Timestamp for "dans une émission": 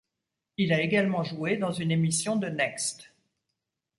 1.57-2.35